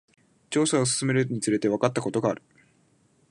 [0.49, 2.41] 調査を進めるにつれて、わかったことがある。